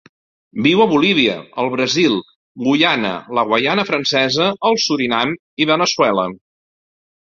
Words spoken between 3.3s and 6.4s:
la Guaiana Francesa, el Surinam i Veneçuela.